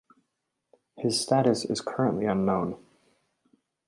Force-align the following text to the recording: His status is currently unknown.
His 0.97 1.21
status 1.21 1.63
is 1.63 1.79
currently 1.79 2.25
unknown. 2.25 2.83